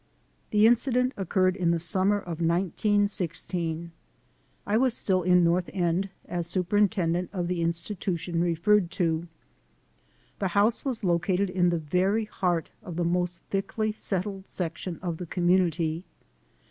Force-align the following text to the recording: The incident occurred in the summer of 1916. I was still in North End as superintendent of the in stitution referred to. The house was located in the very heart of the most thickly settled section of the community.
The 0.49 0.65
incident 0.65 1.13
occurred 1.15 1.55
in 1.55 1.69
the 1.69 1.77
summer 1.77 2.17
of 2.17 2.41
1916. 2.41 3.91
I 4.65 4.75
was 4.75 4.95
still 4.97 5.21
in 5.21 5.43
North 5.43 5.69
End 5.73 6.09
as 6.25 6.47
superintendent 6.47 7.29
of 7.31 7.47
the 7.47 7.61
in 7.61 7.69
stitution 7.69 8.41
referred 8.41 8.89
to. 8.97 9.27
The 10.39 10.47
house 10.57 10.83
was 10.83 11.03
located 11.03 11.51
in 11.51 11.69
the 11.69 11.77
very 11.77 12.25
heart 12.25 12.71
of 12.81 12.95
the 12.95 13.03
most 13.05 13.43
thickly 13.51 13.91
settled 13.91 14.47
section 14.47 14.97
of 15.03 15.17
the 15.17 15.27
community. 15.27 16.03